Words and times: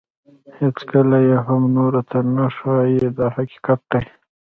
هیڅکله 0.57 1.17
یې 1.27 1.37
هم 1.47 1.61
نورو 1.77 2.01
ته 2.09 2.17
نه 2.35 2.45
ښایي 2.55 3.07
دا 3.17 3.27
حقیقت 3.35 3.79
دی. 3.91 4.05